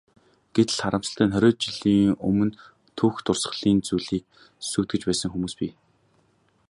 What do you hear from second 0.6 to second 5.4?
харамсалтай нь хориод жилийн өмнө түүх дурсгалын зүйлийг сүйтгэж байсан